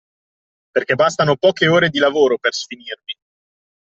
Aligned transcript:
Perché 0.71 0.95
bastano 0.95 1.35
poche 1.35 1.67
ore 1.67 1.89
di 1.89 1.99
lavoro 1.99 2.39
per 2.39 2.55
sfinirmi. 2.55 3.13